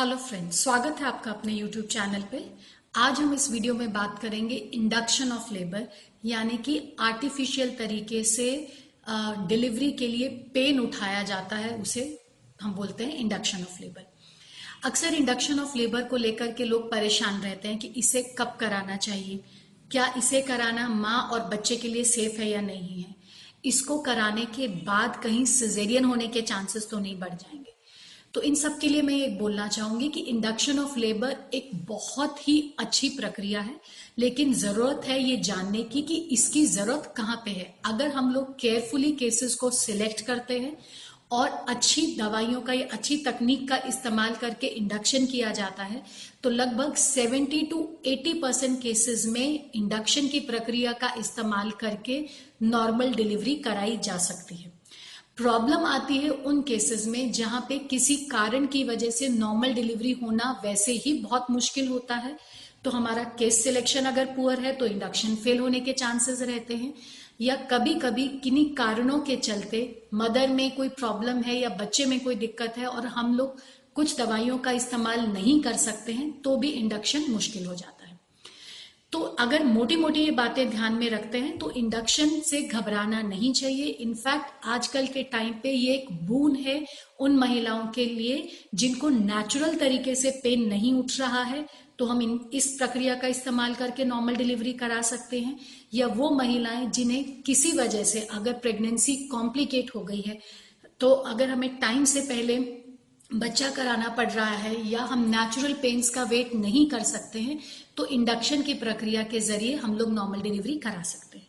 Hello 0.00 0.16
friends 0.16 0.62
स्वागत 0.62 1.00
है 1.00 1.06
आपका 1.06 1.30
अपने 1.30 1.52
यूट्यूब 1.52 1.86
चैनल 1.86 2.22
पे 2.30 2.38
आज 2.96 3.18
हम 3.20 3.32
इस 3.34 3.50
वीडियो 3.50 3.74
में 3.74 3.92
बात 3.92 4.18
करेंगे 4.18 4.54
इंडक्शन 4.54 5.32
ऑफ़ 5.32 5.52
लेबर 5.54 5.86
यानी 6.24 6.56
कि 6.58 6.78
आर्टिफिशियल 7.00 7.74
तरीके 7.78 8.22
से 8.24 8.46
डिलीवरी 9.48 9.90
के 9.92 10.06
लिए 10.06 10.28
पेन 10.54 10.80
उठाया 10.80 11.22
जाता 11.22 11.56
है, 11.56 11.76
उसे 11.82 12.18
हम 12.62 12.72
बोलते 12.74 13.04
हैं 13.04 13.16
इंडक्शन 13.16 13.62
ऑफ़ 13.62 13.80
लेबर 13.80 14.06
अक्सर 14.84 15.14
इंडक्शन 15.14 15.60
ऑफ़ 15.60 15.76
लेबर 15.78 16.04
को 16.04 16.16
लेकर 16.16 16.52
के 16.52 16.64
लोग 16.64 16.90
परेशान 16.90 17.40
रहते 17.42 17.68
हैं 17.68 17.78
कि 17.78 17.88
इसे 17.96 18.22
कब 18.38 18.56
कराना 18.60 18.96
चाहिए? 18.96 19.40
क्या 19.90 20.12
इसे 20.18 20.40
कराना 20.42 20.88
माँ 20.88 21.22
और 21.22 21.48
बच्चे 21.48 21.76
के 21.76 21.88
लिए 21.88 22.04
सेफ़ 22.06 22.40
है 22.40 22.50
या 22.50 22.60
नहीं 22.60 23.02
है? 23.02 23.14
इसको 23.64 23.98
कराने 24.00 24.44
के 24.56 24.68
बाद 24.68 25.20
कहीं 25.22 25.44
सिजेरियन 25.46 26.04
होने 26.04 26.26
के 26.28 26.42
चांसेस 26.42 26.88
तो 26.90 26.98
नहीं 26.98 27.18
बढ़ 27.20 27.34
जाएँगे। 27.34 27.59
तो 28.34 28.42
इन 28.42 28.54
सब 28.54 28.78
के 28.78 28.88
लिए 28.88 29.02
मैं 29.02 29.14
एक 29.16 29.38
बोलना 29.38 29.66
चाहूँगी 29.68 30.08
कि 30.08 30.20
इंडक्शन 30.22 30.78
ऑफ़ 30.78 30.98
लेबर 30.98 31.36
एक 31.54 31.70
बहुत 31.86 32.48
ही 32.48 32.58
अच्छी 32.78 33.08
प्रक्रिया 33.10 33.60
है, 33.60 33.74
लेकिन 34.18 34.52
ज़रूरत 34.54 35.06
है 35.06 35.22
ये 35.22 35.36
जानने 35.38 35.82
की 35.84 36.02
कि 36.02 36.16
इसकी 36.32 36.64
ज़रूरत 36.68 37.12
कहाँ 37.16 37.36
पे 37.44 37.50
है। 37.50 37.74
अगर 37.86 38.10
हम 38.10 38.32
लोग 38.32 38.54
केयरफुली 38.60 39.12
केसेस 39.14 39.54
को 39.54 39.70
सिलेक्ट 39.70 40.20
करते 40.26 40.58
हैं 40.60 40.76
और 41.32 41.48
अच्छी 41.68 42.06
दवाइयों 42.16 42.60
का 42.60 42.72
या 42.72 42.86
अच्छी 42.92 43.16
तकनीक 43.16 43.68
का 43.68 43.76
इस्तेमाल 43.88 44.34
करके 44.34 44.66
इंडक्शन 44.66 45.26
किया 45.26 45.50
जाता 45.52 45.82
है 45.82 46.02
तो 46.42 46.50
लगभग 46.50 46.94
70 46.96 47.70
टू 47.70 47.78
80 48.08 48.40
परसेंट 48.42 48.80
केसेस 48.82 49.26
में 49.26 49.70
इंडक्शन 49.74 50.28
की 50.28 50.40
प्रक्रिया 50.42 50.92
का 51.02 51.14
इस्तेमाल 51.18 51.70
करके 51.80 52.24
नॉर्मल 52.62 53.14
डिलीवरी 53.14 53.54
कराई 53.58 53.96
जा 53.96 54.16
सकती 54.18 54.54
है। 54.54 54.72
प्रॉब्लम 55.38 55.84
आती 55.84 56.16
है 56.18 56.30
उन 56.30 56.60
केसेस 56.62 57.06
में 57.06 57.30
जहाँ 57.32 57.60
पे 57.68 57.78
किसी 57.80 58.16
कारण 58.30 58.66
की 58.66 58.82
वजह 58.84 59.10
से 59.10 59.28
नॉर्मल 59.28 59.72
डिलीवरी 59.74 60.10
होना 60.12 60.50
वैसे 60.64 60.92
ही 60.94 61.12
बहुत 61.12 61.46
मुश्किल 61.50 61.88
होता 61.88 62.14
है। 62.14 62.36
तो 62.84 62.90
हमारा 62.90 63.22
केस 63.38 63.62
सिलेक्शन 63.64 64.04
अगर 64.04 64.24
पुअर 64.26 64.60
है 64.60 64.72
तो 64.72 64.86
इंडक्शन 64.86 65.34
फेल 65.34 65.58
होने 65.58 65.80
के 65.80 65.92
चांसेस 65.92 66.42
रहते 66.42 66.76
हैं। 66.76 66.92
या 67.40 67.56
कभी 67.70 67.94
कभी 67.94 68.26
किन्हीं 68.44 68.68
कारणों 68.74 69.18
के 69.20 69.36
चलते 69.38 69.80
मदर 70.14 70.48
में 70.48 70.70
कोई 70.70 70.88
प्रॉब्लम 70.90 71.40
है 71.42 71.58
या 71.58 71.68
बच्चे 71.76 72.06
में 72.06 72.18
कोई 72.20 72.34
दिक्कत 72.36 72.78
है 72.78 72.86
और 72.86 73.06
हम 73.08 73.34
लोग 73.34 73.58
कुछ 73.94 74.16
दवाइयों 74.18 74.58
का 74.58 74.70
इस्तेमाल 74.72 75.26
नहीं 75.28 75.60
कर 75.62 75.76
सकते 75.78 76.12
हैं 76.12 76.30
तो 76.42 76.56
भी 76.56 76.68
इंडक्शन 76.70 77.30
मुश्किल 77.30 77.66
हो 77.66 77.74
जाता 77.74 77.92
है। 77.94 77.99
तो 79.12 79.20
अगर 79.40 79.64
मोटी 79.64 79.96
मोटी 79.96 80.20
ये 80.20 80.30
बातें 80.30 80.70
ध्यान 80.70 80.94
में 80.94 81.08
रखते 81.10 81.38
हैं 81.38 81.56
तो 81.58 81.70
इंडक्शन 81.70 82.28
से 82.40 82.60
घबराना 82.62 83.22
नहीं 83.22 83.52
चाहिए। 83.52 83.84
इनफैक्ट 83.84 84.66
आजकल 84.66 85.06
के 85.06 85.22
टाइम 85.22 85.52
पे 85.62 85.70
ये 85.70 85.94
एक 85.94 86.12
बून 86.26 86.56
है 86.56 86.84
उन 87.20 87.36
महिलाओं 87.36 87.86
के 87.86 88.04
लिए 88.06 88.48
जिनको 88.74 89.08
नेचुरल 89.08 89.74
तरीके 89.74 90.14
से 90.14 90.30
पेन 90.44 90.68
नहीं 90.68 90.94
उठ 90.94 91.18
रहा 91.20 91.42
है 91.42 91.64
तो 91.98 92.06
हम 92.06 92.22
इन, 92.22 92.40
इस 92.52 92.66
प्रक्रिया 92.78 93.14
का 93.14 93.28
इस्तेमाल 93.28 93.74
करके 93.74 94.04
नॉर्मल 94.04 94.36
डिलीवरी 94.36 94.72
करा 94.72 95.02
सकते 95.02 95.40
हैं। 95.40 95.58
या 95.94 96.06
वो 96.06 96.30
महिलाएँ 96.30 96.86
जिन्हें 96.86 97.42
किसी 97.42 97.72
वजह 97.72 98.04
से 98.04 98.20
अगर 98.20 98.52
प्रेगनेंसी 98.52 99.16
कॉम्प्लिकेट 99.28 99.90
हो 99.96 100.00
गई 100.00 100.20
है 100.20 100.38
तो 101.00 101.10
अगर 101.10 101.50
हमें 101.50 101.68
टाइम 101.76 102.04
से 102.04 102.20
पहले 102.20 102.56
बच्चा 103.34 103.70
कराना 103.70 104.08
पड़ 104.08 104.30
रहा 104.30 104.50
है 104.50 104.90
या 104.90 105.00
हम 105.00 105.28
नेचुरल 105.30 105.72
पेन्स 105.72 106.10
का 106.10 106.22
वेट 106.22 106.54
नहीं 106.54 106.90
कर 106.90 107.02
सकते 107.02 107.40
हैं 107.40 107.58
तो 107.96 108.06
इंडक्शन 108.06 108.62
की 108.62 108.74
प्रक्रिया 108.74 109.22
के 109.22 109.40
ज़रिए 109.40 109.74
हम 109.74 109.96
लोग 109.96 110.12
नॉर्मल 110.12 110.40
डिलीवरी 110.40 110.76
करा 110.76 111.02
सकते 111.02 111.38
हैं। 111.38 111.46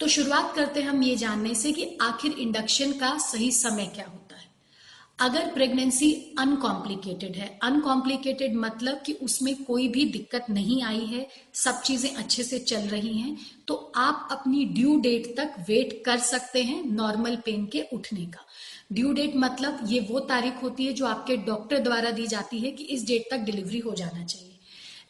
तो 0.00 0.06
शुरुआत 0.06 0.54
करते 0.54 0.80
हैं 0.80 0.88
हम 0.88 1.02
ये 1.02 1.16
जानने 1.16 1.54
से 1.54 1.72
कि 1.72 1.98
आखिर 2.02 2.32
इंडक्शन 2.32 2.92
का 2.92 3.18
सही 3.18 3.50
समय 3.52 3.86
क्या 3.86 4.06
हो 4.06 4.12
है 4.12 4.21
अगर 5.22 5.46
प्रेगनेंसी 5.54 6.10
अनकॉम्प्लिकेटेड 6.38 7.36
है 7.36 7.46
अनकॉम्प्लिकेटेड 7.62 8.54
मतलब 8.56 9.02
कि 9.06 9.12
उसमें 9.22 9.54
कोई 9.64 9.86
भी 9.88 10.04
दिक्कत 10.06 10.46
नहीं 10.50 10.82
आई 10.82 11.04
है, 11.06 11.26
सब 11.54 11.80
चीज़ें 11.80 12.10
अच्छे 12.12 12.42
से 12.42 12.58
चल 12.60 12.88
रही 12.88 13.16
हैं 13.18 13.36
तो 13.68 13.74
आप 13.96 14.28
अपनी 14.32 14.64
ड्यू 14.74 14.98
डेट 15.00 15.32
तक 15.36 15.54
वेट 15.68 16.02
कर 16.06 16.18
सकते 16.20 16.62
हैं 16.62 16.82
नॉर्मल 16.86 17.36
पेन 17.44 17.66
के 17.66 17.82
उठने 17.92 18.24
का। 18.26 18.44
ड्यू 18.92 19.12
डेट 19.12 19.36
मतलब 19.36 19.86
ये 19.88 20.00
वो 20.10 20.20
तारीख 20.28 20.62
होती 20.62 20.86
है 20.86 20.92
जो 20.92 21.06
आपके 21.06 21.36
डॉक्टर 21.46 21.78
द्वारा 21.80 22.10
दी 22.10 22.26
जाती 22.26 22.60
है 22.60 22.70
कि 22.70 22.84
इस 22.86 23.06
डेट 23.06 23.30
तक 23.30 23.44
डिलीवरी 23.44 23.78
हो 23.78 23.94
जाना 23.94 24.24
चाहिए। 24.24 24.48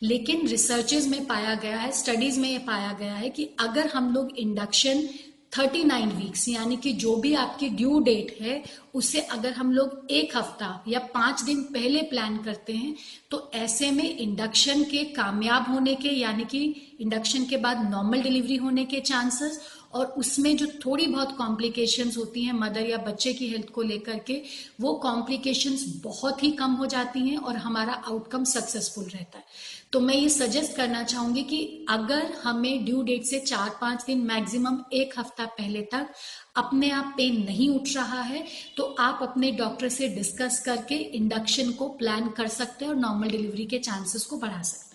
लेकिन 0.03 0.47
रिसर्चेज 0.49 1.07
में 1.09 1.25
पाया 1.27 1.55
गया 1.55 1.77
है 1.79 1.91
स्टडीज़ 1.93 2.41
में 2.41 2.49
ये 2.51 2.59
पाया 2.67 2.93
गया 2.93 3.15
है 3.15 3.29
कि 3.31 3.49
अगर 3.61 3.87
हम 3.87 4.13
लोग 4.15 4.39
इंडक्शन 4.39 5.07
39 5.53 6.13
वीक्स 6.17 6.49
यानी 6.49 6.77
कि 6.77 6.93
जो 6.93 7.15
भी 7.17 7.33
आपकी 7.35 7.69
ड्यू 7.69 7.99
डेट 8.01 8.37
है, 8.41 8.63
उसे 8.95 9.21
अगर 9.21 9.53
हम 9.53 9.73
लोग 9.73 10.07
एक 10.11 10.37
हफ़्ता 10.37 10.85
या 10.89 10.99
पाँच 11.15 11.43
दिन 11.43 11.63
पहले 11.75 12.03
प्लान 12.03 12.37
करते 12.45 12.73
हैं 12.73 12.95
तो 13.31 13.51
ऐसे 13.55 13.91
में 13.91 14.17
इंडक्शन 14.17 14.83
के 14.85 15.05
कामयाब 15.13 15.71
होने 15.71 15.95
के, 15.95 16.09
यानी 16.09 16.45
कि 16.45 16.63
इंडक्शन 17.01 17.45
के 17.45 17.57
बाद 17.57 17.91
नॉर्मल 17.91 18.23
डिलीवरी 18.23 18.57
होने 18.57 18.85
के 18.85 19.01
चांसेस 19.03 19.61
और 19.95 20.07
उसमें 20.19 20.57
जो 20.57 20.67
थोड़ी 20.85 21.07
बहुत 21.07 21.37
कॉम्प्लिकेशंस 21.37 22.17
होती 22.17 22.43
हैं 22.45 22.53
मदर 22.53 22.87
या 22.87 22.97
बच्चे 23.01 23.33
की 23.33 23.49
हेल्थ 23.49 23.71
को 23.71 23.83
लेकर 23.83 24.19
के, 24.19 24.41
वो 24.81 24.95
कॉम्प्लिकेशंस 24.95 25.85
बहुत 26.05 26.43
ही 26.43 26.51
कम 26.53 26.73
हो 26.73 26.87
जाती 26.87 27.29
हैं 27.29 27.37
और 27.37 27.57
हमारा 27.57 27.93
आउटकम 27.93 28.45
सक्सेसफुल 28.45 29.05
रहता 29.05 29.39
है। 29.39 29.45
तो 29.93 30.01
मैं 30.01 30.15
ये 30.15 30.29
सजेस्ट 30.29 30.77
करना 30.77 31.03
चाहूँगी 31.03 31.43
कि 31.43 31.87
अगर 31.89 32.33
हमें 32.45 32.85
ड्यू 32.85 33.03
डेट 33.03 33.25
से 33.25 33.39
चार 33.41 33.71
पाँच 33.81 34.05
दिन 34.07 34.21
मैक्सिमम 34.27 34.79
एक 34.93 35.19
हफ़्ता 35.19 35.47
पहले 35.49 35.83
तक 35.83 36.13
अपने 36.57 36.91
आप 36.91 37.13
पेन 37.17 37.43
नहीं 37.45 37.69
उठ 37.71 37.95
रहा 37.97 38.21
है 38.23 38.45
तो 38.77 38.85
आप 39.01 39.19
अपने 39.23 39.51
डॉक्टर 39.53 39.89
से 39.89 40.09
डिस्कस 40.09 40.63
करके 40.65 40.95
इंडक्शन 41.17 41.71
को 41.73 41.89
प्लान 41.89 42.29
कर 42.29 42.49
सकते 42.51 42.85
हैं 42.85 42.93
और 42.93 42.99
नॉर्मल 42.99 43.29
डिलीवरी 43.29 43.67
के 43.67 43.79
चांसेस 43.79 44.25
को 44.25 44.37
बढ़ा 44.37 44.63
सकते 44.63 44.87
हैं। 44.87 44.92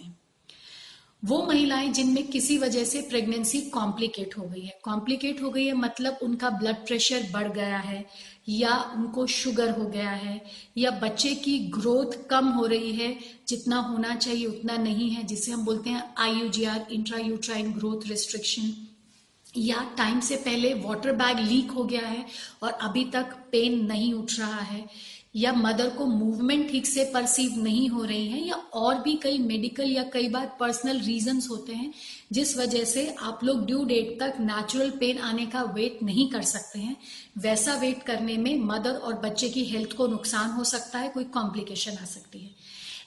वो 1.24 1.42
महिलाएँ 1.46 1.90
जिनमें 1.90 2.28
किसी 2.28 2.58
वजह 2.58 2.84
से 2.84 3.02
प्रेगनेंसी 3.02 3.62
कॉम्प्लिकेट 3.70 4.38
हो 4.38 4.44
गई 4.44 4.62
है। 4.62 4.80
कॉम्प्लिकेट 4.84 5.42
हो 5.44 5.50
गई 5.50 5.66
है 5.66 5.74
मतलब 5.74 6.20
उनका 6.24 6.50
ब्लड 6.50 6.76
प्रेशर 6.76 7.28
बढ़ 7.34 7.52
गया 7.52 7.78
है 7.78 8.06
या 8.50 8.76
उनको 8.96 9.26
शुगर 9.28 9.70
हो 9.70 9.86
गया 9.86 10.10
है 10.10 10.42
या 10.78 10.92
बच्चे 10.92 11.34
की 11.36 11.58
ग्रोथ 11.70 12.28
कम 12.30 12.48
हो 12.48 12.66
रही 12.66 12.92
है। 12.92 13.16
जितना 13.48 13.80
होना 13.80 14.16
चाहिए 14.16 14.46
उतना 14.46 14.78
नहीं 14.78 15.10
है, 15.10 15.24
जिसे 15.24 15.52
हम 15.52 15.66
बोलते 15.66 15.90
हैं 15.90 16.04
IUGR 16.18 16.88
intra 16.92 17.18
uterine 17.18 17.72
growth 17.74 18.08
restriction 18.08 18.74
या 19.54 19.84
टाइम 19.98 20.20
से 20.20 20.36
पहले 20.36 20.74
वाटर 20.76 21.12
बैग 21.16 21.40
लीक 21.40 21.72
हो 21.72 21.84
गया 21.84 22.08
है 22.08 22.26
और 22.64 22.72
अभी 22.72 23.04
तक 23.06 23.36
पेन 23.52 23.86
नहीं 23.86 24.14
उठ 24.14 24.40
रहा 24.40 24.60
है, 24.62 24.86
या 25.36 25.52
मदर 25.54 25.90
को 25.90 26.06
मूवमेंट 26.06 26.70
ठीक 26.70 26.86
से 26.86 27.04
परसीव 27.14 27.56
नहीं 27.64 27.88
हो 27.90 28.04
रही 28.04 28.28
है, 28.28 28.40
या 28.48 28.56
और 28.56 29.02
भी 29.02 29.16
कई 29.16 29.38
मेडिकल 29.38 29.92
या 29.92 30.04
कई 30.04 30.30
बार 30.30 30.56
पर्सनल 30.60 31.00
रीजंस 31.00 31.50
होते 31.50 31.74
हैं, 31.74 31.92
जिस 32.32 32.58
वजह 32.58 32.84
से 32.84 33.08
आप 33.22 33.44
लोग 33.44 33.66
ड्यू 33.66 33.84
डेट 33.86 34.18
तक 34.20 34.40
नेचुरल 34.40 34.90
पेन 34.90 35.18
आने 35.20 35.46
का 35.46 35.64
वेट 35.76 36.00
नहीं 36.04 36.30
कर 36.30 36.42
सकते 36.44 36.80
हैं। 36.80 36.96
वैसा 37.38 37.76
वेट 37.76 38.04
करने 38.04 38.38
में 38.38 38.58
मदर 38.60 38.92
और 38.92 39.20
बच्चे 39.20 39.50
की 39.50 39.66
हेल्थ 39.66 39.94
को 39.94 40.08
नुकसान 40.08 40.50
हो 40.50 40.64
सकता 40.66 41.00
है, 41.00 41.10
कोई 41.10 41.24
कॉम्प्लिकेशन 41.24 41.92
आ 41.92 42.06
सकती 42.06 42.40
है। 42.40 42.47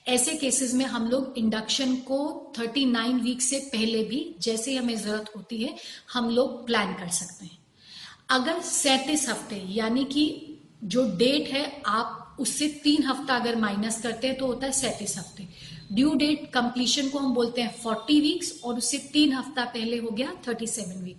ऐसे 0.06 0.34
केसेस 0.34 0.72
में 0.74 0.84
हम 0.84 1.08
लोग 1.10 1.34
इंडक्शन 1.38 1.94
को 2.06 2.18
39 2.58 3.20
वीक 3.22 3.42
से 3.42 3.58
पहले 3.72 4.02
भी, 4.04 4.34
जैसे 4.42 4.76
हमें 4.76 4.96
ज़रूरत 4.96 5.30
होती 5.36 5.62
है, 5.62 5.74
हम 6.12 6.30
लोग 6.30 6.66
प्लान 6.66 6.94
कर 6.94 7.08
सकते 7.08 7.46
हैं। 7.46 7.58
अगर 8.30 8.60
सैतीस 8.62 9.28
हफ़्ते, 9.28 9.62
यानी 9.68 10.04
कि 10.04 10.24
जो 10.84 11.04
डेट 11.16 11.48
है, 11.48 11.82
आप 11.86 12.36
उससे 12.40 12.68
तीन 12.84 13.02
हफ़्ता 13.02 13.36
अगर 13.36 13.56
माइनस 13.56 14.00
करते 14.02 14.26
हैं 14.26 14.36
तो 14.38 14.46
होता 14.46 14.66
है 14.66 14.72
सैतीस 14.72 15.16
हफ़्ते। 15.18 15.46
ड्यू 15.92 16.14
डेट 16.14 16.50
कंप्लीशन 16.54 17.08
को 17.08 17.18
हम 17.18 17.34
बोलते 17.34 17.62
हैं 17.62 17.72
फोर्टी 17.72 18.20
वीक्स 18.20 18.60
और 18.64 18.76
उससे 18.78 18.98
तीन 19.12 19.32
हफ़्ता 19.32 19.64
पहले 19.64 19.96
हो 19.98 20.10
गया 20.10 20.34
thirty 20.48 20.66
seven 20.66 21.02
week 21.04 21.18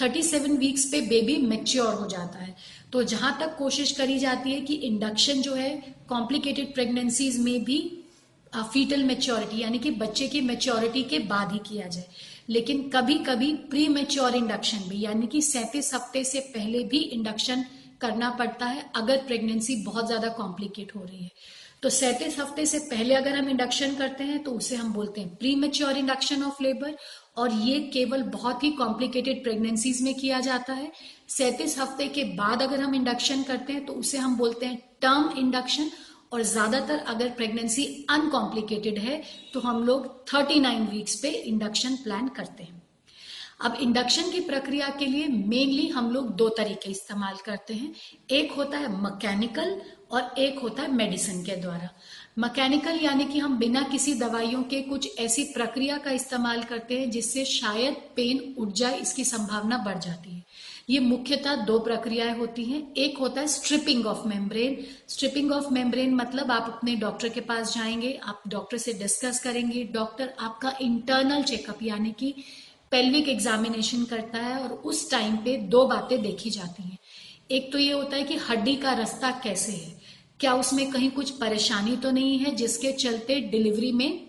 thirty 0.00 0.22
seven 0.22 0.56
weeks 0.56 0.84
पे 0.84 1.00
बेबी 1.00 1.36
मेच्योर 1.42 1.94
हो 1.94 2.06
जाता 2.06 2.38
है। 2.38 2.54
तो 2.92 3.02
जहाँ 3.02 3.36
तक 3.40 3.56
कोशिश 3.58 3.92
करी 3.92 4.18
जाती 4.18 4.52
है 4.52 4.60
कि 4.60 4.74
इंडक्शन 4.86 5.40
जो 5.42 5.54
है 5.54 5.70
कॉम्प्लिकेटेड 6.08 6.74
प्रेगनेंसीज 6.74 7.38
में 7.38 7.64
भी 7.64 7.78
फीटल 8.52 9.02
मेच्योरिटी 9.04 9.60
यानी 9.60 9.78
कि 9.78 9.90
बच्चे 9.92 10.26
की 10.28 10.40
मेच्योरिटी 10.42 11.02
के 11.04 11.18
बाद 11.26 11.52
ही 11.52 11.58
किया 11.66 11.86
जाए। 11.88 12.06
लेकिन 12.48 12.88
कभी 12.90 13.14
कभी 13.24 13.52
प्री 13.70 13.86
मेच्योर 13.88 14.36
इंडक्शन 14.36 14.88
भी, 14.88 15.00
यानी 15.00 15.26
कि 15.26 15.42
सैंतीस 15.42 15.94
हफ़्ते 15.94 16.24
से 16.24 16.40
पहले 16.54 16.82
भी 16.84 16.98
इंडक्शन 16.98 17.64
करना 18.00 18.30
पड़ता 18.30 18.66
है, 18.66 18.84
अगर 18.96 19.16
प्रेगनेंसी 19.26 19.76
बहुत 19.84 20.06
ज़्यादा 20.06 20.28
कॉम्प्लिकेट 20.34 20.94
हो 20.96 21.04
रही 21.04 21.22
है। 21.24 21.30
तो 21.82 21.90
सैंतीस 21.90 22.38
हफ़्ते 22.40 22.64
से 22.66 22.78
पहले 22.86 23.14
अगर 23.14 23.36
हम 23.36 23.48
इंडक्शन 23.48 23.94
करते 23.94 24.24
हैं 24.24 24.42
तो 24.42 24.50
उसे 24.52 24.76
हम 24.76 24.92
बोलते 24.92 25.20
हैं 25.20 25.34
pre 25.36 25.54
mature 25.56 25.96
induction 25.96 26.42
of 26.42 26.62
labour 26.62 26.96
और 27.36 27.52
ये 27.54 27.78
केवल 27.92 28.22
बहुत 28.32 28.64
ही 28.64 28.70
कॉम्प्लिकेटेड 28.72 29.42
प्रेगनेंसीज 29.42 30.02
में 30.02 30.14
किया 30.14 30.40
जाता 30.40 30.72
है। 30.72 30.90
सैंतीस 31.28 31.78
हफ़्ते 31.78 32.08
के 32.08 32.24
बाद 32.34 32.62
अगर 32.62 32.80
हम 32.80 32.94
इंडक्शन 32.94 33.42
करते 33.42 33.72
हैं 33.72 33.84
तो 33.86 33.92
उसे 33.94 34.18
हम 34.18 34.36
बोलते 34.36 34.66
हैं 34.66 34.78
टर्म 35.02 35.30
इंडक्शन 35.38 35.90
और 36.32 36.42
ज़्यादातर 36.44 36.98
अगर 37.08 37.28
प्रेगनेंसी 37.30 37.84
अनकॉम्प्लिकेटेड 38.10 38.98
है 38.98 39.22
तो 39.54 39.60
हम 39.60 39.82
लोग 39.84 40.06
39 40.26 40.90
वीक्स 40.90 41.14
पे 41.14 41.28
इंडक्शन 41.28 41.96
प्लान 41.96 42.28
करते 42.28 42.62
हैं। 42.62 42.76
अब 43.60 43.76
इंडक्शन 43.80 44.30
की 44.30 44.40
प्रक्रिया 44.40 44.88
के 44.88 45.06
लिए 45.06 45.28
मेनली 45.28 45.86
हम 45.88 46.10
लोग 46.10 46.34
दो 46.36 46.48
तरीके 46.48 46.90
इस्तेमाल 46.90 47.36
करते 47.44 47.74
हैं। 47.74 47.92
एक 48.30 48.52
होता 48.52 48.78
है 48.78 48.88
मैकेनिकल 49.02 49.80
और 50.10 50.34
एक 50.38 50.58
होता 50.58 50.82
है 50.82 50.92
मेडिसिन 50.92 51.42
के 51.44 51.56
द्वारा। 51.56 51.88
मैकेनिकल 52.38 52.98
यानी 53.02 53.24
कि 53.24 53.38
हम 53.38 53.58
बिना 53.58 53.82
किसी 53.82 54.14
दवाइयों 54.14 54.62
के 54.64 54.80
कुछ 54.82 55.18
ऐसी 55.18 55.44
प्रक्रिया 55.44 55.96
का 55.98 56.10
इस्तेमाल 56.10 56.62
करते 56.62 56.98
हैं 57.00 57.10
जिससे 57.10 57.44
शायद 57.44 57.94
पेन 58.16 58.54
उठ 58.58 58.72
जाए, 58.72 58.98
इसकी 58.98 59.24
संभावना 59.24 59.78
बढ़ 59.78 59.98
जाती 59.98 60.34
है। 60.34 60.44
ये 60.88 61.00
मुख्यतः 61.00 61.54
दो 61.54 61.78
प्रक्रियाएँ 61.78 62.38
होती 62.38 62.64
हैं। 62.64 62.92
एक 62.94 63.18
होता 63.18 63.40
है 63.40 63.48
stripping 63.48 64.06
of 64.06 64.26
membrane 64.28 64.76
stripping 65.08 65.52
of 65.52 65.72
membrane 65.72 66.14
मतलब 66.14 66.50
आप 66.50 66.70
अपने 66.76 66.96
डॉक्टर 66.96 67.28
के 67.28 67.40
पास 67.40 67.74
जाएँगे, 67.74 68.20
आप 68.22 68.42
डॉक्टर 68.48 68.78
से 68.78 68.92
डिस्कस 68.92 69.42
करेंगे। 69.42 69.84
डॉक्टर 69.84 70.34
आपका 70.40 70.76
इंटरनल 70.80 71.42
चेकअप 71.42 71.78
यानी 71.82 72.12
कि 72.12 72.34
पेल्विक 72.90 73.28
एग्जामिनेशन 73.28 74.04
करता 74.04 74.38
है 74.38 74.58
और 74.58 74.70
उस 74.70 75.10
टाइम 75.10 75.36
पे 75.36 75.56
दो 75.56 75.86
बातें 75.86 76.22
देखी 76.22 76.50
जाती 76.50 76.82
हैं। 76.82 76.98
एक 77.50 77.72
तो 77.72 77.78
ये 77.78 77.92
होता 77.92 78.16
है 78.16 78.22
कि 78.22 78.36
हड्डी 78.36 78.76
का 78.76 78.92
रास्ता 78.92 79.30
कैसे 79.30 79.72
है? 79.72 80.00
क्या 80.40 80.54
उसमें 80.54 80.90
कहीं 80.90 81.10
कुछ 81.10 81.30
परेशानी 81.30 81.96
तो 81.96 82.10
नहीं 82.10 82.38
है 82.38 82.54
जिसके 82.54 82.92
चलते 82.92 83.40
डिलीवरी 83.40 83.92
में 83.92 84.27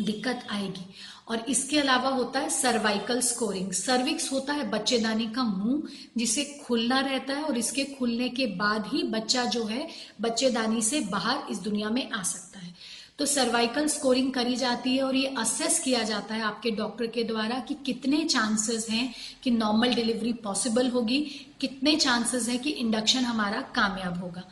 दिक्कत 0.00 0.46
आएगी। 0.50 0.86
और 1.28 1.44
इसके 1.48 1.78
अलावा 1.78 2.10
होता 2.10 2.40
है 2.40 2.50
सर्वाइकल 2.50 3.20
स्कोरिंग। 3.20 3.72
सर्विक्स 3.72 4.32
होता 4.32 4.52
है 4.52 4.70
बच्चेदानी 4.70 5.26
का 5.26 5.42
मुँह, 5.42 5.82
जिसे 6.16 6.44
खुलना 6.66 7.00
रहता 7.00 7.34
है 7.34 7.42
और 7.42 7.58
इसके 7.58 7.84
खुलने 7.84 8.28
के 8.28 8.46
बाद 8.46 8.86
ही 8.86 9.02
बच्चा 9.02 9.44
जो 9.44 9.64
है, 9.64 9.88
बच्चेदानी 10.20 10.82
से 10.82 11.00
बाहर 11.00 11.50
इस 11.50 11.58
दुनिया 11.58 11.90
में 11.90 12.10
आ 12.10 12.22
सकता 12.22 12.58
है। 12.58 12.74
तो 13.18 13.26
सर्वाइकल 13.26 13.86
स्कोरिंग 13.86 14.32
करी 14.32 14.56
जाती 14.56 14.96
है 14.96 15.02
और 15.02 15.16
ये 15.16 15.34
असेस 15.38 15.78
किया 15.78 16.02
जाता 16.02 16.34
है 16.34 16.42
आपके 16.42 16.70
डॉक्टर 16.70 17.06
के 17.06 17.24
द्वारा 17.24 17.58
कि 17.58 17.74
कितने 17.86 18.24
चांसेस 18.24 18.86
हैं 18.90 19.14
कि 19.42 19.50
नॉर्मल 19.50 19.94
डिलीवरी 19.94 20.32
पॉसिबल 20.32 20.88
होगी, 20.88 21.20
कितने 21.60 21.96
चांसेस 21.96 22.48
हैं 22.48 22.58
कि 22.58 22.70
इंडक्शन 22.70 23.24
हमारा 23.24 23.60
कामयाब 23.60 24.20
होगा। 24.22 24.42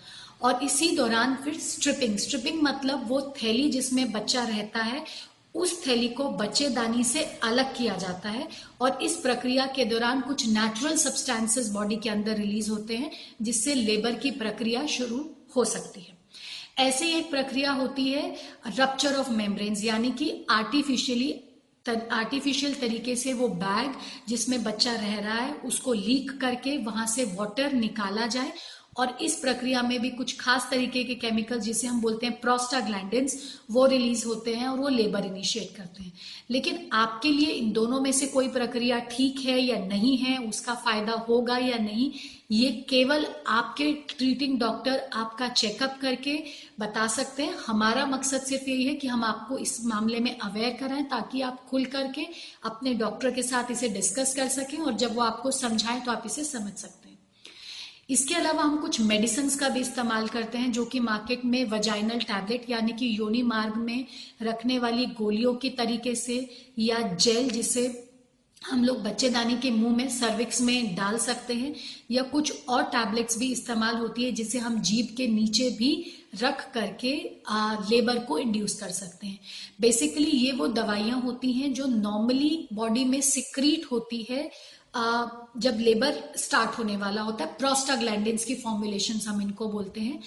और 0.43 0.65
इसी 0.65 0.97
दौरान 0.97 1.35
फिर 1.35 1.59
स्ट्रिपिंग 1.59 2.19
स्ट्रिपिंग 2.19 2.63
मतलब 2.63 3.09
वो 3.09 3.35
थैली 3.43 3.71
जिसमें 3.71 4.13
बच्चा 4.13 4.45
रहता 4.45 4.83
है 4.83 5.05
उस 5.55 5.87
थैली 5.87 6.09
को 6.09 6.29
बच्चेदानी 6.33 7.05
से 7.05 7.23
अलग 7.43 7.75
किया 7.77 7.97
जाता 7.97 8.29
है 8.29 8.49
और 8.81 9.03
इस 9.03 9.17
प्रक्रिया 9.17 9.67
के 9.67 9.85
दौरान 9.85 10.21
कुछ 10.21 10.47
नेचुरल 10.49 10.97
सब्सटेंसेस 10.97 11.69
बॉडी 11.69 11.97
के 11.97 12.11
अंदर 12.11 12.37
रिलीज़ 12.37 12.71
होते 12.71 12.97
हैं, 12.97 13.11
जिससे 13.43 13.75
लेबर 13.75 14.15
की 14.15 14.31
प्रक्रिया 14.33 14.87
शुरू 14.87 15.29
हो 15.57 15.65
सकती 15.65 16.01
है। 16.01 16.19
ऐसे 16.79 17.13
एक 17.15 17.31
प्रक्रिया 17.31 17.73
होती 17.73 18.09
है 18.09 18.37
रप्चर 18.79 19.17
ऑफ़ 19.17 19.31
मेम्ब्रेन्स 19.33 19.85
यानी 19.85 20.11
कि 20.13 20.35
आर्टिफिशियली 20.51 21.35
आर्टिफिशियल 21.87 22.75
तरीके 22.75 23.15
से 23.17 23.33
वो 23.33 23.47
बैग 23.49 23.95
जिसमें 24.29 24.63
बच्चा 24.65 24.93
रह 24.93 25.19
रहा 25.19 25.35
है, 25.35 25.53
उसको 25.55 25.93
लीक 25.93 26.31
करके 26.41 26.77
वहाँ 26.79 27.07
से 27.07 27.25
वाटर 27.35 27.73
निकाला 27.73 28.27
जाए 28.27 28.53
और 29.01 29.17
इस 29.23 29.35
प्रक्रिया 29.37 29.83
में 29.83 29.99
भी 30.01 30.11
कुछ 30.11 30.37
खास 30.41 30.69
तरीके 30.71 31.05
के 31.05 31.15
केमिकल 31.15 31.61
जिसे 31.61 31.87
हम 31.87 32.01
बोलते 32.01 32.27
हैं 32.27 32.41
प्रोस्टाग्लैंडिन्स 32.41 33.37
वो 33.71 33.87
रिलीज़ 33.87 34.27
होते 34.27 34.55
हैं 34.55 34.67
और 34.69 34.79
वो 34.79 34.89
लेबर 34.89 35.25
इनिशिएट 35.27 35.77
करते 35.77 36.03
हैं। 36.03 36.13
लेकिन 36.51 36.89
आपके 36.93 37.31
लिए 37.31 37.51
इन 37.51 37.71
दोनों 37.73 38.01
में 38.01 38.11
से 38.13 38.27
कोई 38.27 38.49
प्रक्रिया 38.49 38.99
ठीक 39.11 39.41
है 39.41 39.59
या 39.61 39.77
नहीं 39.87 40.17
है, 40.17 40.37
उसका 40.39 40.75
फ़ायदा 40.75 41.13
होगा 41.29 41.57
या 41.59 41.79
नहीं, 41.79 42.11
ये 42.53 42.71
केवल 42.91 43.27
आपके 43.47 43.93
ट्रीटिंग 44.11 44.59
डॉक्टर 44.59 45.09
आपका 45.13 45.49
चेकअप 45.49 45.99
करके 46.03 46.37
बता 46.81 47.07
सकते 47.07 47.43
हैं। 47.43 47.55
हमारा 47.67 48.07
मकसद 48.07 48.41
सिर्फ़ 48.41 48.69
यही 48.71 48.85
है 48.85 48.95
कि 48.95 49.09
हम 49.09 49.25
आपको 49.25 49.59
इस 49.59 49.79
मामले 49.85 50.21
में 50.21 50.37
अवेयर 50.39 50.77
कराएँ 50.81 51.05
ताकि 51.05 51.41
आप 51.41 51.65
खुल 51.69 51.85
करके 51.85 52.27
अपने 52.65 52.95
डॉक्टर 52.95 53.31
के 53.31 53.43
साथ 53.43 53.71
इसे 53.71 53.89
डिस्कस 53.89 54.35
कर 54.37 54.49
सकें 54.49 54.79
और 54.79 54.93
जब 54.95 55.15
वो 55.15 55.23
आपको 55.23 55.51
समझाएँ 55.51 56.01
तो 56.01 56.13
आप 56.13 56.23
इसे 56.27 56.45
समझ 56.45 56.73
सकते 56.73 57.09
हैं। 57.09 57.10
इसके 58.11 58.35
अलावा 58.35 58.63
हम 58.63 58.77
कुछ 58.77 59.01
मेडिसिन 59.01 59.49
का 59.49 59.69
भी 59.69 59.81
इस्तेमाल 59.81 60.29
करते 60.29 60.59
हैं 60.59 60.73
जो 60.73 60.85
कि 60.85 61.01
मार्केट 61.01 61.45
में 61.45 61.65
वजाइनल 61.71 62.19
टैबलेट 62.19 62.71
यानी 62.71 62.93
कि 62.93 63.19
योनि 63.19 63.43
मार्ग 63.43 63.77
में 63.77 64.07
रखने 64.43 64.79
वाली 64.79 65.07
गोलियों 65.07 65.55
के 65.55 65.69
तरीके 65.69 66.15
से 66.15 66.49
या 66.79 66.99
जेल 67.17 67.51
जिसे 67.51 68.07
हम 68.71 68.85
लोग 68.85 69.03
बच्चेदानी 69.03 69.57
के 69.57 69.71
मुँह 69.71 69.97
में 69.97 70.09
सर्विक्स 70.09 70.61
में 70.61 70.95
डाल 70.97 71.19
सकते 71.19 71.55
हैं 71.55 71.75
या 72.11 72.23
कुछ 72.23 72.67
और 72.69 72.83
टैबलेट्स 72.83 73.39
भी 73.39 73.53
इस्तेमाल 73.53 73.95
होती 73.95 74.25
है 74.25 74.33
जिसे 74.33 74.59
हम 74.59 74.81
जीभ 74.81 75.15
के 75.17 75.27
नीचे 75.27 75.71
भी 75.71 76.13
रख 76.43 76.71
करके 76.75 77.31
आ, 77.49 77.75
लेबर 77.75 78.19
को 78.19 78.39
इंड्यूस 78.39 78.81
कर 78.81 78.89
सकते 78.89 79.27
हैं। 79.27 79.39
बेसिकली 79.81 80.31
ये 80.31 80.53
वो 80.53 80.67
दवाइयाँ 80.67 81.21
होती 81.21 81.53
हैं 81.53 81.73
जो 81.73 81.87
नॉर्मली 81.87 82.69
बॉडी 82.73 83.05
में 83.05 83.21
सिक्रीट 83.21 83.87
होती 83.93 84.27
है 84.31 84.51
जब 84.95 85.79
लेबर 85.81 86.23
स्टार्ट 86.37 86.79
होने 86.79 86.97
वाला 86.97 87.23
होता 87.23 87.45
है 87.45 87.55
प्रोस्टाग्लैंडिन्स 87.59 88.45
की 88.45 88.55
फॉर्मुलेशन 88.55 89.29
हम 89.29 89.43
इनको 89.43 89.69
बोलते 89.69 90.01
हैं। 90.01 90.21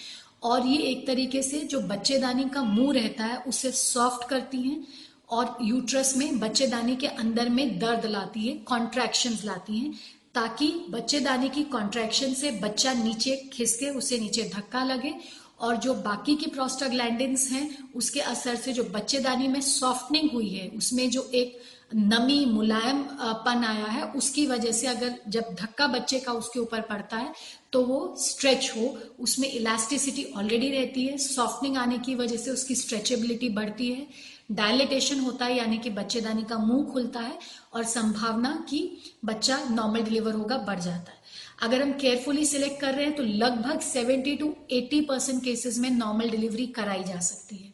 और 0.43 0.67
ये 0.67 0.77
एक 0.77 1.05
तरीके 1.07 1.41
से 1.43 1.59
जो 1.59 1.79
बच्चेदानी 1.81 2.43
का 2.43 2.63
मुँह 2.63 2.93
रहता 2.93 3.23
है, 3.23 3.37
उसे 3.37 3.71
सॉफ्ट 3.71 4.27
करती 4.29 4.61
हैं 4.61 4.87
और 5.29 5.57
यूट्रस 5.61 6.15
में 6.17 6.39
बच्चेदानी 6.39 6.95
के 6.95 7.07
अंदर 7.07 7.49
में 7.49 7.79
दर्द 7.79 8.05
लाती 8.05 8.47
है 8.47 8.53
कॉन्ट्रैक्शन 8.53 9.37
लाती 9.45 9.77
हैं, 9.77 9.93
ताकि 10.35 10.67
बच्चेदानी 10.89 11.49
की 11.49 11.63
कॉन्ट्रैक्शन 11.63 12.33
से 12.33 12.51
बच्चा 12.51 12.93
नीचे 12.93 13.35
खिसके, 13.53 13.89
उसे 13.89 14.19
नीचे 14.19 14.51
धक्का 14.55 14.83
लगे। 14.83 15.13
और 15.59 15.75
जो 15.75 15.93
बाकी 15.93 16.35
की 16.35 16.45
प्रोस्टाग्लैंडिन्स 16.45 17.51
हैं, 17.51 17.91
उसके 17.95 18.19
असर 18.19 18.55
से 18.55 18.73
जो 18.73 18.83
बच्चेदानी 18.83 19.47
में 19.47 19.61
सॉफ्टनिंग 19.61 20.29
हुई 20.31 20.49
है, 20.49 20.67
उसमें 20.67 21.09
जो 21.09 21.29
एक 21.33 21.59
नमी, 21.95 22.45
मुलायम 22.45 23.03
पन 23.45 23.63
आया 23.65 23.85
है, 23.85 24.03
उसकी 24.11 24.45
वजह 24.47 24.71
से 24.71 24.87
अगर 24.87 25.15
जब 25.29 25.55
धक्का 25.59 25.87
बच्चे 25.87 26.19
का 26.19 26.31
उसके 26.33 26.59
ऊपर 26.59 26.81
पड़ता 26.81 27.17
है 27.17 27.33
तो 27.73 27.81
वो 27.83 28.15
स्ट्रेच 28.19 28.71
हो, 28.77 28.97
उसमें 29.19 29.49
इलास्टिसिटी 29.49 30.23
ऑलरेडी 30.37 30.69
रहती 30.69 31.05
है, 31.05 31.17
सॉफ्टनिंग 31.17 31.77
आने 31.77 31.97
की 31.97 32.15
वजह 32.15 32.37
से 32.37 32.51
उसकी 32.51 32.75
स्ट्रेचेबिलिटी 32.75 33.49
बढ़ती 33.49 33.91
है, 33.91 34.07
डायलिटेशन 34.51 35.19
होता 35.19 35.45
है, 35.45 35.57
यानी 35.57 35.77
कि 35.77 35.89
बच्चेदानी 35.89 36.43
का 36.43 36.57
मुँह 36.57 36.91
खुलता 36.93 37.19
है, 37.19 37.37
और 37.73 37.83
संभावना 37.85 38.53
कि 38.69 38.97
बच्चा 39.25 39.59
नॉर्मल 39.71 40.01
डिलीवर 40.01 40.33
होगा, 40.33 40.57
बढ़ 40.59 40.79
जाता 40.79 41.11
है। 41.11 41.21
अगर 41.61 41.81
हम 41.81 41.91
केयरफुली 41.93 42.45
सिलेक्ट 42.45 42.79
कर 42.81 42.93
रहे 42.93 43.05
हैं 43.05 43.15
तो 43.15 43.23
लगभग 43.23 43.79
70 43.83 44.37
टू 44.37 44.53
80 44.71 45.01
परसेंट 45.01 45.43
केसेस 45.43 45.77
में 45.79 45.89
नॉर्मल 45.89 46.29
डिलीवरी 46.29 46.65
कराई 46.67 47.03
जा 47.03 47.19
सकती 47.21 47.57
है। 47.57 47.72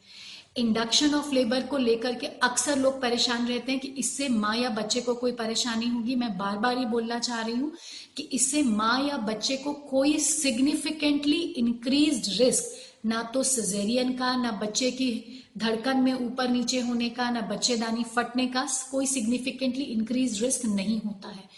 इंडक्शन 0.60 1.14
ऑफ़ 1.14 1.32
लेबर 1.34 1.62
को 1.62 1.78
लेकर 1.78 2.14
के 2.14 2.26
अक्सर 2.42 2.78
लोग 2.78 3.00
परेशान 3.02 3.46
रहते 3.46 3.72
हैं 3.72 3.80
कि 3.80 3.88
इससे 3.98 4.28
माँ 4.28 4.56
या 4.56 4.70
बच्चे 4.70 5.00
को 5.00 5.14
कोई 5.14 5.32
परेशानी 5.32 5.88
होगी। 5.88 6.14
मैं 6.16 6.36
बार 6.38 6.58
बार 6.58 6.78
ही 6.78 6.84
बोलना 6.86 7.18
चाह 7.18 7.40
रही 7.40 7.54
हूँ 7.54 7.72
कि 8.16 8.22
इससे 8.32 8.62
माँ 8.62 9.00
या 9.00 9.16
बच्चे 9.16 9.56
को 9.56 9.72
कोई 9.90 10.18
सिग्निफिकेंटली 10.18 11.40
इंक्रीज 11.58 12.40
रिस्क 12.40 13.06
ना 13.06 13.22
तो 13.34 13.42
सिजेरियन 13.42 14.12
का, 14.12 14.34
ना 14.36 14.50
बच्चे 14.52 14.90
की 14.90 15.44
धड़कन 15.58 15.96
में 15.96 16.12
ऊपर 16.14 16.48
नीचे 16.48 16.80
होने 16.80 17.08
का, 17.08 17.30
ना 17.30 17.40
बच्चेदानी 17.40 18.04
फटने 18.06 18.46
का 18.46 18.66
कोई 18.90 19.06
सिग्निफिकेंटली 19.06 19.84
इंक्रीज 19.84 20.42
रिस्क 20.42 20.64
नहीं 20.66 21.00
होता 21.00 21.28
है। 21.28 21.48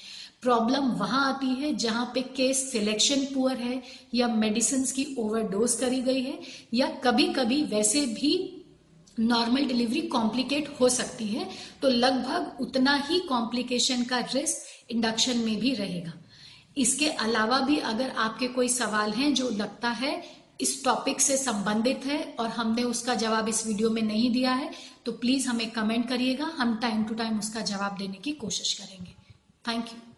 प्रॉब्लम 0.42 0.86
वहाँ 0.92 1.28
आती 1.28 1.54
है 1.54 1.74
जहाँ 1.76 2.04
पे 2.14 2.20
केस 2.36 2.70
सिलेक्शन 2.72 3.24
पुअर 3.24 3.56
है 3.56 3.82
या 4.14 4.28
मेडिसिन 4.28 4.84
की 4.86 5.14
ओवरडोज 5.18 5.74
करी 5.74 6.00
गई 6.00 6.22
है 6.22 6.38
या 6.74 6.86
कभी 7.04 7.26
कभी 7.32 7.62
वैसे 7.62 8.06
भी 8.06 8.32
नॉर्मल 9.16 9.64
डिलीवरी 9.64 10.00
कॉम्प्लिकेट 10.08 10.68
हो 10.80 10.88
सकती 10.88 11.26
है 11.26 11.48
तो 11.82 11.88
लगभग 11.88 12.60
उतना 12.60 12.94
ही 13.08 13.18
कॉम्प्लिकेशन 13.28 14.04
का 14.04 14.18
रिस्क 14.34 14.90
इंडक्शन 14.90 15.38
में 15.38 15.58
भी 15.60 15.74
रहेगा। 15.74 16.12
इसके 16.76 17.08
अलावा 17.08 17.58
भी 17.60 17.76
अगर 17.78 18.10
आपके 18.18 18.48
कोई 18.48 18.68
सवाल 18.68 19.12
हैं 19.12 19.32
जो 19.34 19.48
लगता 19.50 19.88
है 19.96 20.22
इस 20.60 20.82
टॉपिक 20.84 21.20
से 21.20 21.36
संबंधित 21.36 22.06
है 22.06 22.22
और 22.40 22.48
हमने 22.50 22.82
उसका 22.84 23.14
जवाब 23.14 23.48
इस 23.48 23.66
वीडियो 23.66 23.90
में 23.90 24.02
नहीं 24.02 24.30
दिया 24.32 24.52
है 24.52 24.70
तो 25.06 25.12
प्लीज़ 25.14 25.48
हमें 25.48 25.70
कमेंट 25.70 26.08
करिएगा, 26.08 26.50
हम 26.58 26.76
टाइम 26.76 27.04
टू 27.04 27.14
टाइम 27.14 27.38
उसका 27.38 27.60
जवाब 27.62 27.96
देने 27.98 28.18
की 28.24 28.32
कोशिश 28.36 28.72
करेंगे। 28.74 29.14
Thank 29.68 29.88
you. 29.88 30.11